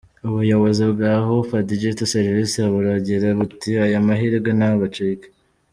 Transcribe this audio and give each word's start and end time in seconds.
Ubuyobozi 0.27 0.83
bwa 0.93 1.09
Ahupa 1.21 1.55
Digital 1.69 2.07
Services, 2.15 2.71
buragira 2.73 3.27
buti 3.39 3.71
“Aya 3.85 3.99
mahirwe 4.07 4.49
ntabacike. 4.59 5.27